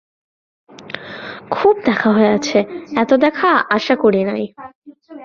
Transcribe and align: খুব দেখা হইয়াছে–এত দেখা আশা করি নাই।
খুব 1.51 1.75
দেখা 1.85 2.09
হইয়াছে–এত 2.13 3.11
দেখা 3.17 3.49
আশা 3.69 3.95
করি 3.95 4.21
নাই। 4.23 4.43